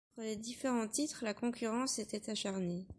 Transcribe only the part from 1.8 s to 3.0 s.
était acharnée.